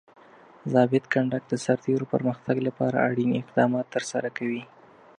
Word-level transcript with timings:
ضابط 0.73 1.03
کنډک 1.13 1.43
د 1.47 1.53
سرتیرو 1.65 2.09
پرمختګ 2.13 2.55
لپاره 2.67 3.03
اړین 3.07 3.31
اقدامات 3.41 3.85
ترسره 3.95 4.29
کوي. 4.37 4.63